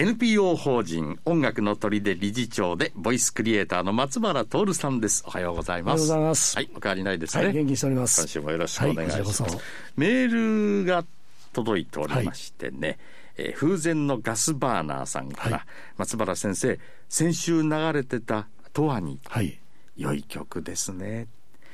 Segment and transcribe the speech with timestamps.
[0.00, 5.24] NPO 法人音楽の鳥で理事長でボイスクリエイターの松原徹さんです。
[5.26, 6.04] おはようございます。
[6.04, 6.56] おはようございます。
[6.56, 8.20] はいお変わりないですね、はい、元気にしております。
[8.20, 9.52] 今週もよろしくお願いします、はい、
[9.96, 11.04] メールが
[11.52, 12.98] 届いておりましてね、はい、
[13.38, 15.66] えー、風前のガスバーナーさんから、はい、
[15.98, 16.78] 松原先生
[17.08, 19.58] 先週流れてた「とわに」はい、
[19.96, 21.26] 良い曲ですね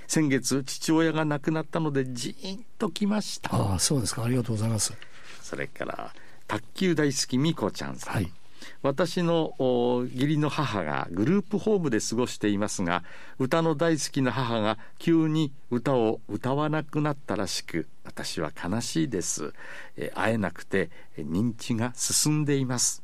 [0.07, 3.55] 先月父親が亡くなったのでじーんときました。
[3.55, 4.25] ああそうですか。
[4.25, 4.95] ありがとうございます。
[5.43, 6.13] それから
[6.47, 8.33] 卓球大好きみこちゃんさん、はい、
[8.83, 9.55] 私の
[10.13, 13.03] 義理の母がグループホームで過ごしていますが
[13.39, 19.53] 歌の大好きな母が急に歌を歌わなくなったらしく私は悲しいです、
[19.97, 23.03] え会えなくて認知が進んでいます。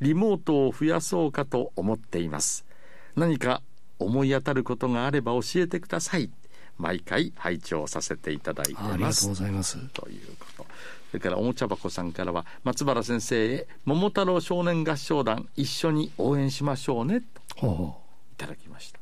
[0.00, 2.64] リモートを増やそうかと思っています。
[3.16, 3.62] 何か
[3.98, 6.30] 思い当たることがあれば教えてください。
[6.78, 8.92] 毎回拝聴させていただいてます。
[8.92, 9.78] ありがとうございます。
[9.92, 10.66] ということ。
[11.10, 17.22] それからおもちゃ箱さんからは松原先生へ桃太郎少年合唱団一緒に応援しましょうね。
[17.56, 17.96] と
[18.32, 18.98] いただきました。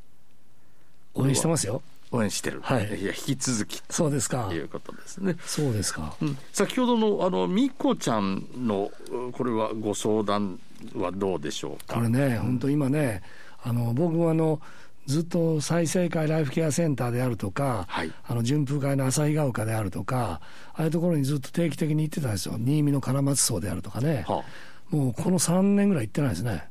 [1.15, 1.81] 応援してますよ。
[2.11, 3.83] 応援してる、はい、いや引き続き。
[3.89, 4.49] そうですか。
[4.49, 5.37] ということですね。
[5.47, 8.93] そうですか、うん、先ほどのあのみこちゃんの
[9.33, 10.61] これはご相談
[10.95, 11.95] はどうでしょうか？
[11.95, 13.23] これね、本当今ね
[13.63, 14.61] あの僕はあの
[15.07, 20.41] ずっと再生会ライフケアセンターであるとか、はい、あの順風会の旭ヶ丘であるとか、
[20.75, 24.45] ああいうところにずっと定期的に行ってたんですよ、新見の金松荘であるとかね、は
[24.93, 26.69] あ、もうこの3年ぐらい行ってないですね。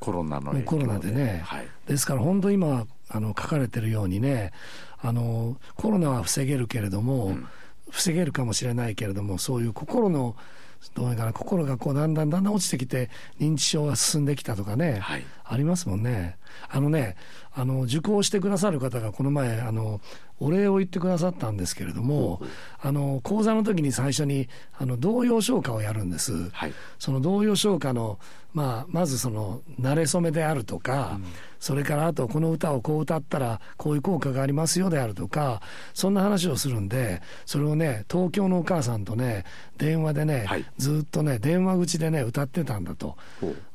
[0.00, 4.52] コロナのコロナでね、はい、ですから本当今あの書かれてるようにね
[4.98, 7.46] あのコロナは防げるけれども、うん、
[7.90, 10.36] 防げるかもしれないけれどもそういう心の
[10.94, 16.38] どうかな心がこうだんだんだんだん落ちてきて認知症が進んできたとかね、はい、ありますもんね。
[16.68, 17.16] あのね
[17.52, 20.00] あの受講してくださる方がこの前あの
[20.38, 22.40] お礼を言ってくださったんですけれども、
[22.80, 28.18] あの講座の時に最初にあの童謡唱歌をやるんです、はい、その童謡唱歌の、
[28.54, 31.24] まあ、まずその慣れ初めであるとか、うん、
[31.58, 35.60] それからあとこの歌をこう歌ったらこういう効果がありますよであるとか
[35.92, 39.44] そんな話をするんでそれをね東京のお母さんとね
[39.76, 43.18] 電話でね、はい、ずっとね電話口でね歌ってたんだと、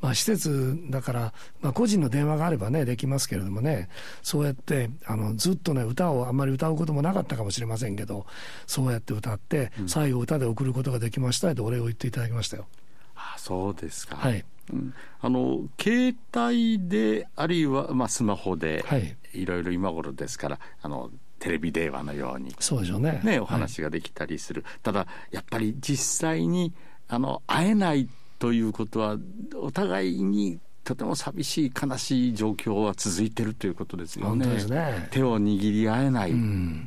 [0.02, 1.34] まあ、施設だから、
[1.66, 3.90] まあ、個人の電話があればねできますけれどもね
[4.22, 8.28] そうやってあのずっとね歌をあんまり歌うこともなかったかもしれませんけど
[8.68, 12.68] そうやって歌って、最後歌で送ることができましたとお礼を言っていただきましたよ。
[13.16, 14.46] あそうですか、はい。
[14.72, 21.09] うん、あの携帯であるいは、まあ、スマホで、はい、いろいろ今頃ですからあの
[21.40, 23.22] テレビ電話のようにそうでしょうね。
[23.24, 26.74] ねお話ができたりする、はい、ただやっぱり実際に
[27.08, 29.18] あの会えないということは
[29.56, 34.46] お互いにとても寂しい悲しい状況は続いてるということですよね。
[34.46, 36.31] ね手を握り合えない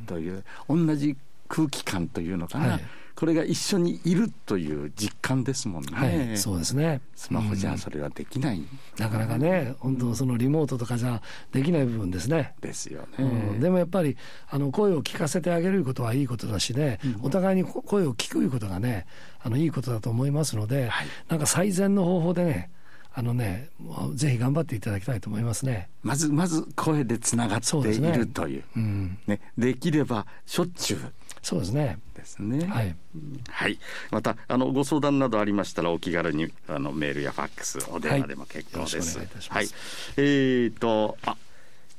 [0.06, 1.16] という、うん、同じ
[1.48, 2.80] 空気感というのかな、はい、
[3.16, 5.90] これが一緒にいるという実感ですもんね。
[5.92, 7.00] はい、そうですね。
[7.16, 11.20] スマホじゃそれはできない、うん、なかなかね、本当そのリモートとかじゃ
[11.50, 12.54] できない部分ですね。
[12.60, 13.24] ですよね。
[13.24, 13.24] う
[13.56, 14.16] ん、でもやっぱり
[14.48, 19.06] あの声を聞かせてあげることはいいことだしね、お互いに声を聞くことがね、
[19.42, 22.70] あのいいことだと思いますので、はい、なんか最善の方法でね。
[23.18, 23.68] あのね、
[24.14, 25.88] ぜひ頑張っていただきたいと思いますね。
[26.04, 31.00] まずまず声でつながっているという、ねうん、ね、できればしょっちゅう。
[31.42, 31.98] そうですね。
[32.14, 32.64] ですね。
[32.68, 32.94] はい。
[33.50, 33.76] はい。
[34.12, 39.18] またあのご相談などありましたらお気軽にあのメールやファックス、お電話でも結構です。
[39.18, 39.28] はい。
[39.48, 39.66] はい、
[40.16, 41.36] えっ、ー、とあ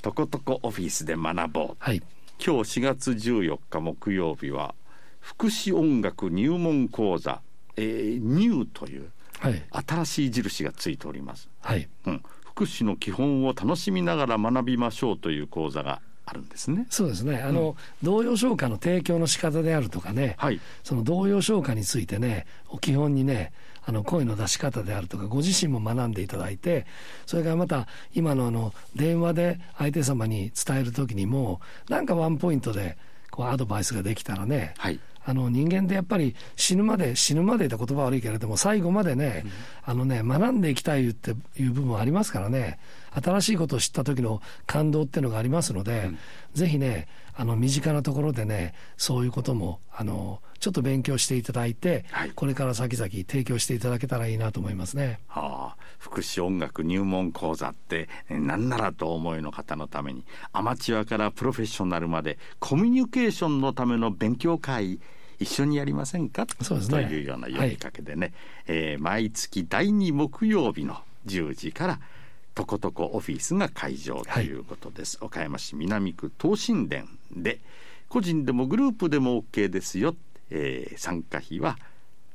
[0.01, 1.75] とことこオフィスで学ぼう。
[1.80, 2.01] はい。
[2.41, 4.74] 今日4月14日木曜日は
[5.19, 7.41] 福祉音楽入門講座、
[7.75, 11.88] えー、ニューというはい、新しい印がついております、はい。
[12.05, 16.85] うん、福祉の基本を楽しみながら学びましょうという講座があるんですね。
[16.89, 17.41] そうですね。
[17.41, 22.45] あの、うん、童謡唱歌の提供の仕方であるとかね、はい、その童謡唱歌についてね、
[22.81, 23.51] 基本にね、
[23.85, 26.85] あの声の出し方であるとか、ご自身も学んでいただいて、
[27.25, 31.59] それからまた今のあの電話で相手様に伝える時にも、
[31.89, 32.97] なんかワンポイントで
[33.31, 39.45] こうアドバイスができたらね、はい、あの人間ってやっぱり死ぬまで死ぬまでって言葉悪いけれども最後までね、
[39.83, 42.80] あのね学んでいきたいっていう部分ありますからね。
[43.12, 46.18] 新しいことを知った時の感動っていうのがありますので、うん、
[46.54, 55.19] ぜひねあの身近なところでねそういうこともあのちょっと勉強していただいて、はい、これから先々提供していただけたらいいなと思いますね。
[55.27, 65.00] はあ、福祉音楽入門講座って何ならと思いの方のためにアマチュアからプロフェッショナルまでコミュニケーションのための勉強会
[65.39, 66.45] 一緒にやりませんか？
[66.45, 66.50] ね、
[66.89, 68.33] というような呼びかけでね、はい、
[68.67, 72.00] えー、毎月第2木曜日の10時から
[72.59, 77.62] 「とことこオフィスが会場ということです、はい、岡山市南区東神殿で
[78.09, 80.13] 個人でもグループでも OK ですよ
[80.51, 81.78] えー、参加費は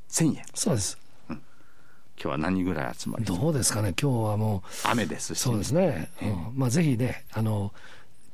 [0.09, 0.45] 1000円。
[0.53, 0.97] そうです、
[1.29, 1.43] うん、今
[2.17, 3.93] 日は何ぐらい集まりどうですかね？
[4.01, 7.73] 今日はもう雨ですし、そうですね、うん、まあぜひねあの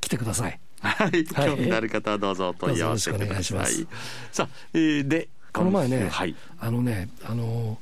[0.00, 0.60] 来てください。
[0.80, 3.86] はい、興味のある方はどうぞ問い合わせください。
[4.32, 7.78] さあ、えー、で、この前ね、はい、あのね、あの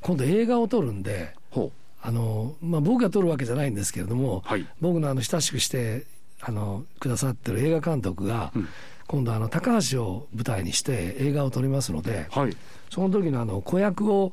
[0.00, 1.34] 今度映画を撮るんで、
[2.02, 6.04] あのまあ、僕が撮るわけじゃないんですけれども、はい、僕のあの親しくして
[6.40, 8.68] あのくださってる映画監督が、うん、
[9.06, 12.56] 今度あの高橋を舞台にして映画を撮りますので、はい、
[12.90, 14.32] その時のあの子役を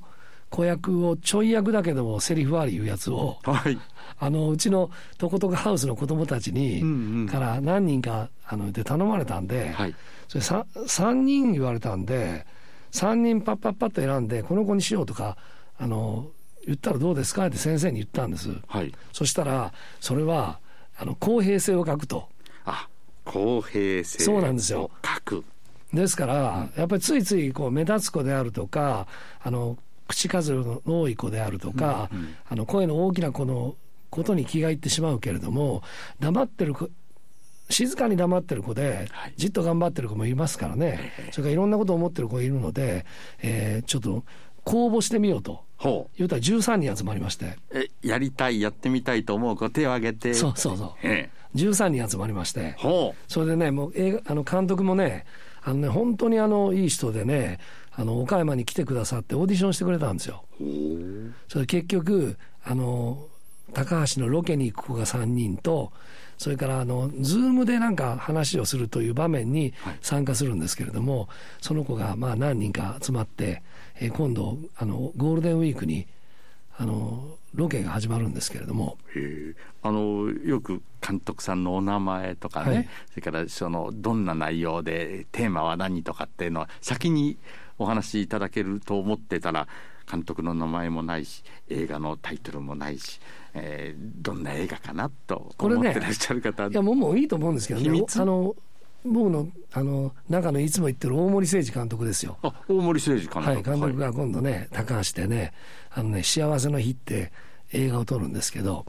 [0.50, 3.80] 子役をちょい役だけどもセリフありいうやつを、はい、
[4.20, 9.96] あのうちのトコトコハウスの子供たちに、うんうん、から何人かあので頼まれたんで、はい、
[10.28, 12.46] それ 3, 3人言われたんで
[12.92, 15.38] 3人パッパッパッと選んでこの子にしようとか
[15.78, 16.28] あの
[16.66, 20.60] 言ったらどうですかって先生に言ったんです、はい、そしたらそれは
[20.98, 22.30] あの公平性を書くと。
[22.64, 22.88] あ
[23.26, 24.92] 公平性そうなんですよ。
[25.94, 29.08] ですから、やっぱりついついこう目立つ子であるとか
[29.42, 29.78] あの
[30.08, 33.76] 口数の多い子であるとか、うんうん、あの声の大きな子の
[34.10, 35.84] ことに気がいってしまうけれども
[36.20, 36.90] 黙ってる子
[37.70, 39.08] 静かに黙ってる子で、
[39.38, 43.06] じっと頑張ってる子もいますからね、それからいろんなことを思ってる子がいるので、
[43.42, 44.26] えー、ちょっと
[44.64, 45.64] 公募してみようと。
[45.78, 46.18] ほう。
[46.18, 47.58] 言うたら13人集まりまして。
[47.72, 50.34] えやりたいやってみたいと思う子手を挙げて。
[50.34, 52.76] そうそうそう、ええ、13人集まりまして。
[53.28, 55.26] それでねもう映画あの監督もね
[55.64, 57.60] あのね本当にあのいい人でね
[57.94, 60.44] あの岡山に来てくださってオーディションしてくれたんですよ。
[61.48, 63.28] それ結局あの
[63.74, 65.92] 高橋のロケに行く子が3人と
[66.42, 71.28] それからあの、ズームでなんか話をするという場面に参加するんですけれども、はい、
[71.62, 73.62] その子がまあ何人か集まって、
[74.00, 76.08] えー、今度あの、ゴールデンウィークに
[76.78, 78.98] あのロケが始まるんですけれども。
[79.84, 87.38] あのよく監督さんのお名前とかね、はい、それからそのどんな内容でテーマは何とかっていうのは先に
[87.80, 89.68] お話しいただけると思ってたら
[90.10, 93.20] 監督の名前もないし映画のタイトルもないし、
[93.54, 98.04] えー、どんな映画かなと思ってらっしゃる方、ね、いやもうもういいと思うんですけどね。
[98.16, 98.56] あの
[99.04, 102.38] 僕のあの中のいつも言ってる大森誠二監督ですよ。
[102.42, 103.40] あ大森誠二監督。
[103.40, 105.54] はい、監督が今度ね、はい、高橋でね、
[105.92, 107.32] あのね、幸せの日って
[107.74, 108.86] 映画を撮るんですけど、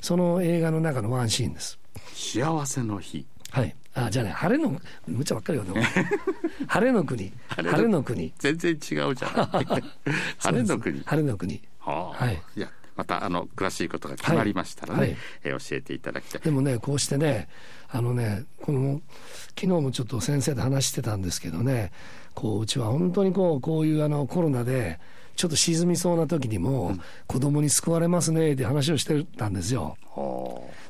[0.00, 1.78] その映画の中のワンシーンです。
[2.14, 3.74] 幸せの日はい。
[3.94, 5.64] あ、じゃあね、晴れの、むちゃばっかりよ。
[6.66, 7.30] 晴れの国。
[7.48, 8.32] 晴れの国。
[8.38, 8.78] 全然違う
[9.14, 9.84] じゃない。
[10.38, 11.02] 晴れの国。
[11.04, 11.60] 晴れの国。
[11.78, 12.42] はあ、はい。
[12.56, 15.08] いや、またあの詳しいことが決まりましたらね、はい。
[15.10, 16.40] はい、えー、教えていただきたい。
[16.42, 17.48] でもねこうしてね
[17.90, 19.00] あのねこの
[19.48, 21.92] 昨日もちょっと先生と話してたんですけどね
[22.34, 24.98] こううちは本当にこうこういうあのコロナで
[25.36, 29.96] ちょっと沈みそうな時にも、うん、子供に救われますねって話をしてたんですよ。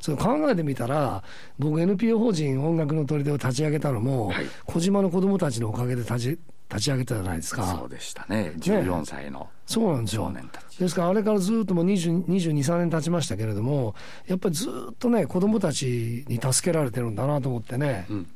[0.01, 1.23] それ考えてみたら
[1.57, 6.39] 僕 NPO 法人音楽の砦を立ち上げたのも、はい、小島の子供たちのおかげで立ち
[6.69, 7.65] 立ち上げたじゃないですか。
[7.65, 8.53] そうでしたね。
[8.57, 10.31] 14歳の、ね、そうなんですよ。
[10.79, 13.95] ですからあれからずっともう22、23年経ちましたけれども、
[14.27, 18.05] やっぱりずっとね、子供たちに助けられてるんだなと思ってね。
[18.09, 18.27] うん、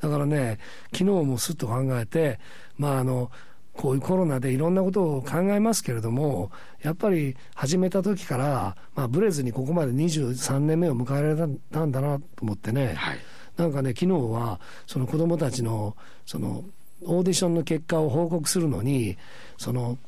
[0.00, 0.58] だからね、
[0.92, 2.40] 昨日もすっと考えて、
[2.76, 3.30] まああの、
[3.74, 6.50] こういうコロナでいろんなことを考えますけれども、
[6.82, 11.36] やっぱり始めた時から、まあ、ブレずにここまで23年目を迎えられ
[11.72, 13.18] たんだなと思ってね、はい、
[13.56, 16.64] なんかね、昨日はその子供たちのその
[17.06, 19.16] オーディションの結果を報告するのに
[19.56, 19.98] その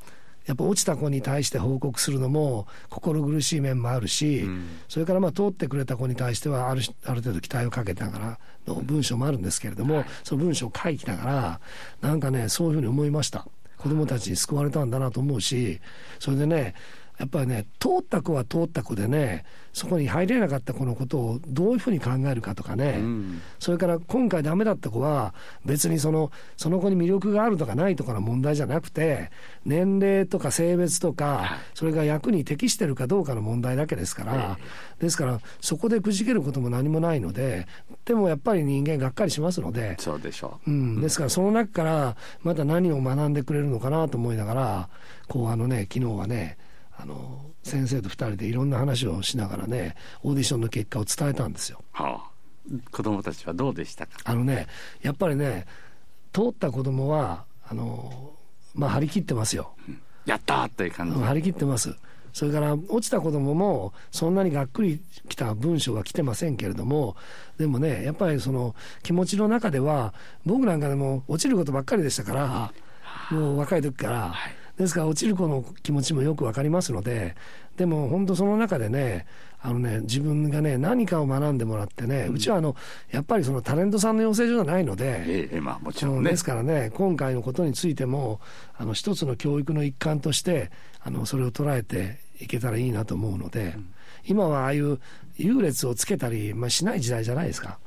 [0.47, 11.61] やっぱ落ちた子に対して報告するのも心苦しい面もあるし、うん、それからまあ通ってくれた子に対してはあるある程度期待をかけながらの文章もあるんですけれども、その文章を書きながら
[12.01, 13.47] なんかねそういうふうに思いました。
[13.77, 15.81] 子供たちに救われたんだなと思うし
[16.19, 16.75] それでね
[17.19, 29.31] やっぱりね、通った子は通った子でね、そこに入れなかった子のことをどういうふうに考えるかとかね、うん、それから今回ダメだった子は、別にその、その子に魅力があるとかないとかの問題じゃなくて、
[29.65, 34.59] 年齢とか性別とか、それが役に適してるかどうかの問題だけですから、
[34.99, 37.67] ですから、そこでくじけることも何もないので、
[38.05, 40.71] でもやっぱり人間がっかりしますので、そうでしょう。
[40.71, 44.89] うん、ですからその中からまた何を学んでくれるのかなと思いながら、
[45.29, 46.57] こうあのね、昨日はね、
[46.99, 51.83] あの先生と2人でいろんな話をしながらねオーディションの結果を伝えたんですよ。
[51.93, 54.13] はあ、子供たちはどうでしたか？
[54.25, 54.67] あのね
[55.03, 55.67] やっぱりね
[56.33, 58.33] 通った子供はあの
[58.75, 59.73] まあ張り切ってますよ。
[59.89, 61.97] うん、やったーっていう感じ張り切ってます。
[62.33, 67.17] それから落ちた子供もそんなにがっくりきた文章は来てませんけれども
[67.57, 70.13] でもねやっぱりその気持ちの中では
[70.45, 72.73] 僕なんかでも落ちることばっかりでしたから
[73.31, 74.35] もう若い時から、
[74.77, 77.35] ですから落ちる子の気持ちもよくわかりますので
[77.77, 79.27] でも本当その中でね
[79.67, 82.77] あのね、自分がね、何かを学んでもらってね、うちはあの、
[83.11, 86.31] やっぱりそのタレントさんの養成所じゃないので、ええ、まあもちろんね。
[86.31, 88.41] ですからね、今回のことについても、
[88.77, 90.71] あの、一つの教育の一環として、
[91.03, 93.89] あの、それを捉えていけたらいいなと思うので、うん、
[94.25, 95.01] 今はああいう
[95.37, 97.79] 優劣をつけたり、まあ、しない時代じゃないですか。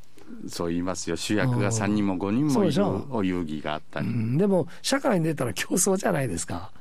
[0.48, 1.16] そう言いますよ。
[1.16, 6.72] 主役が3人も5人もいるお遊戯があったり、うん、でも社会に出たら競争じゃないですか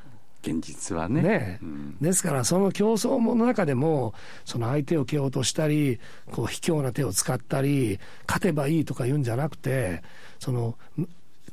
[0.43, 1.23] 現実はね。
[1.23, 4.15] ね、うん、ですから、その競争の中でも、
[4.45, 5.99] その相手を蹴落としたり、
[6.31, 10.03] こう卑怯な手を使ったり、勝てばいいとか言うんじゃなくて、
[10.39, 10.79] その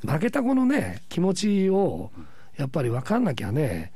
[0.02, 2.10] 負けた子のね、気持ちを
[2.56, 3.92] やっぱり分かんなきゃね、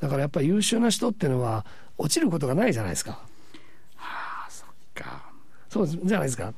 [0.00, 1.64] だからやっぱり優秀な人っていうのは、
[1.96, 3.12] 落ちることがないじゃないですか。
[3.96, 5.22] はあ、そっか。
[5.68, 6.52] そうじゃないですか。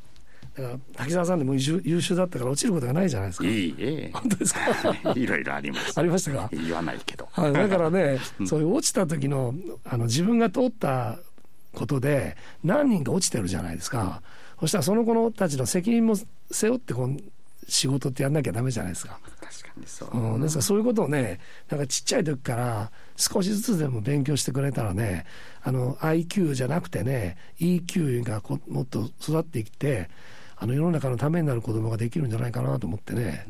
[0.56, 3.44] だから滝沢さんでも優秀だったから落ちることがないじゃないですか。
[3.46, 4.10] いいえ。
[4.14, 4.60] 本当ですか？
[5.14, 5.98] いろいろあります。
[5.98, 6.48] ありましたか？
[6.52, 7.28] 言わないけど。
[7.32, 11.18] はい、だからね、 そういう落ちた時のあの自分が通った
[11.74, 14.22] ことで何人か落ちてるじゃないですか。
[14.60, 16.14] そしたらその子のたちの責任も
[16.50, 17.16] 背負ってこう
[17.68, 19.18] 仕事ってやんなきゃダメじゃないですか。
[19.40, 20.16] 確かにそう。
[20.16, 25.26] うん、ですからそういうことをね、なんかちっちゃい時から少しずつでも勉強してくれたらね、
[25.62, 30.08] あの IQ じゃなくてね、EQ がこもっと育っていって、
[30.56, 33.46] あの世の中のためになる子供ができるんじゃないかなと思ってね、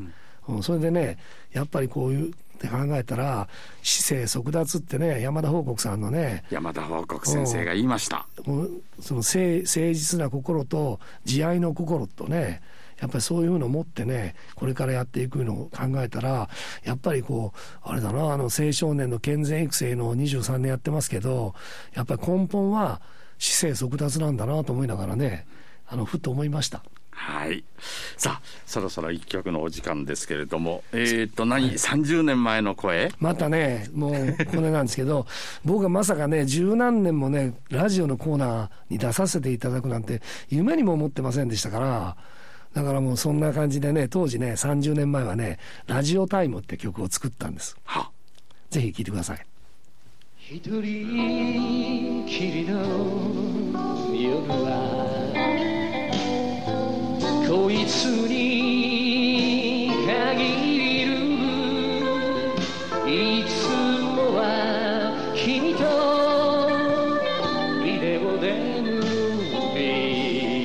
[0.48, 1.18] うん、それでね
[1.52, 3.48] やっぱりこういうって考えたら
[3.82, 8.26] 死生即奪ってね山田報告さんのね山田報告先生が言いました。
[8.44, 9.24] その誠
[9.62, 12.62] 実な心と慈愛の心とね
[12.98, 16.48] やっぱりそういうのを持ってねこれからやっていくのを考えたら
[16.82, 21.54] やっぱりこうあれだなあの青少年の健全育成の23年やってますけど
[21.94, 23.02] やっぱり根本は
[23.38, 25.46] 死生即奪なんだなと思いながらね
[25.86, 26.82] あのふと思いました。
[27.16, 27.64] はい。
[28.18, 33.10] さあ、そろそろ一曲のお時間ですけれども、えっ、ー、と、何、はい、30年前の声？
[33.18, 35.26] またね、もう、これなんですけど、
[35.64, 40.20] 僕はまさかね、十何年もね、ラジオのコーナーに出させていただくなんて、
[40.50, 42.16] 夢にも思ってませんでしたから、
[42.74, 47.76] だからもうそんな感じでね、当時ね、30年前はね、ラジオタイムって曲を作ったんです。
[47.84, 48.10] は
[48.70, 49.46] ぜひ聴いてください。
[50.38, 54.95] 一人きりの夜は
[57.48, 61.14] こいつに限る。
[63.08, 64.42] いつもは
[65.36, 65.80] 君と
[67.84, 69.78] ビデオでムービ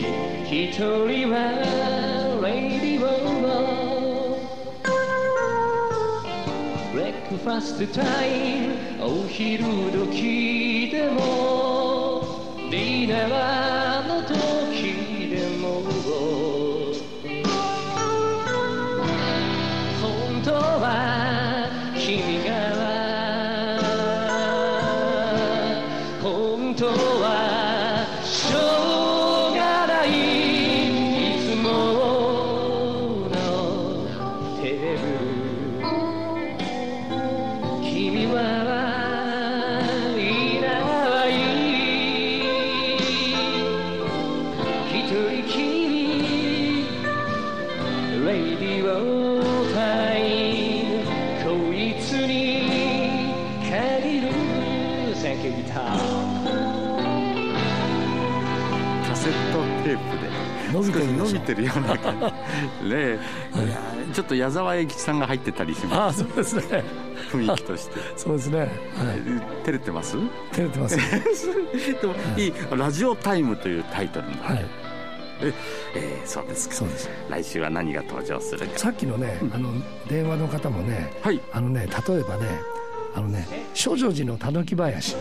[0.02, 0.06] ー
[0.44, 1.36] 一人は
[2.42, 2.46] レ
[2.80, 3.08] ディーオ
[6.92, 8.28] ブレックファストタイ
[8.98, 11.20] ムお昼時でも。
[12.72, 13.91] ディナーの
[60.72, 62.34] 伸びてる伸びてるような感
[62.84, 63.20] じね
[64.14, 66.24] ちょっと矢沢永吉さんが入ってたりします。
[66.24, 66.84] あそうですね。
[67.32, 68.00] 雰囲気として。
[68.18, 68.68] そうですね、はい、
[69.64, 70.18] 照れてます？
[70.52, 74.66] 照れてますでも いい「ラジオタイム」というタイトルの、はい
[75.44, 75.54] え
[75.96, 76.76] えー、そうですか。
[76.76, 77.10] そうです。
[77.30, 78.78] 来週は何が登場するか。
[78.78, 79.74] さっきのね、あの
[80.08, 82.48] 電話の方もね、はい、あのね例えばね
[83.14, 85.16] あのね諸女寺のたぬき林。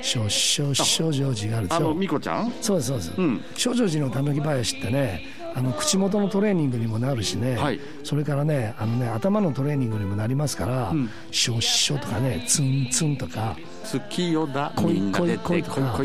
[0.00, 1.76] 諸諸諸女寺があるでしょ。
[1.76, 2.52] あの美子ちゃん？
[2.60, 5.24] そうですそうです、うん、諸女寺のたぬき林ってね
[5.54, 10.92] あの口元のトレーニングにもなるしね、はい、それからねあのね頭のトレーニングにもなりますから
[11.32, 15.38] 「しょしょ」とかね「ツンツン」とか「月夜だみんなこい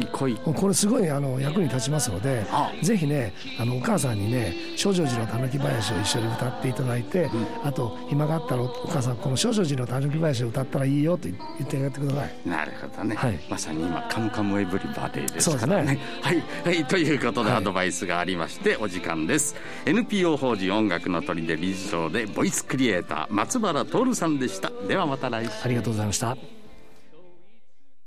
[0.07, 2.45] こいこれすごいあの役に立ちますので
[2.81, 12.49] ぜひねあのお母さんにね「少女寺のたぬき林」を一緒に歌っていただいて、うん、あと暇があったらお母さんこの「少女寺のたぬき林」を歌ったらいいよと言ってやってください。
[12.49, 15.93] なるほどね、はい、まさに今「カムカムエブリバディ」ですからね。
[15.93, 15.99] ね。
[16.21, 19.55] はい、はい、ということでアドバイスがありまして、お時間です。
[19.85, 26.52] NPO 法人音楽の鳥で理事長でボイスクリエイター松原徹さんでしたではまた来週ありがとうございました